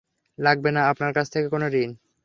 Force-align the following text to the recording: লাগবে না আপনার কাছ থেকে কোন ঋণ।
লাগবে 0.39 0.69
না 0.75 0.81
আপনার 0.91 1.11
কাছ 1.13 1.27
থেকে 1.33 1.47
কোন 1.49 1.63
ঋণ। 1.75 1.91